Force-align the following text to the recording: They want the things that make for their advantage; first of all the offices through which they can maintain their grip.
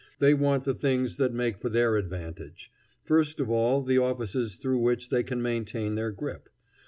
They 0.17 0.33
want 0.33 0.63
the 0.63 0.73
things 0.73 1.17
that 1.17 1.31
make 1.31 1.59
for 1.59 1.69
their 1.69 1.95
advantage; 1.95 2.71
first 3.03 3.39
of 3.39 3.51
all 3.51 3.83
the 3.83 3.99
offices 3.99 4.55
through 4.55 4.79
which 4.79 5.09
they 5.09 5.21
can 5.21 5.43
maintain 5.43 5.93
their 5.93 6.09
grip. 6.09 6.49